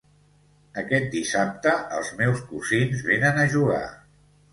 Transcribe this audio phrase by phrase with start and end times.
[0.81, 3.83] Aquest dissabte els meus cosins venen a jugar